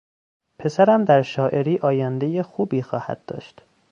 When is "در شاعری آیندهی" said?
1.05-2.41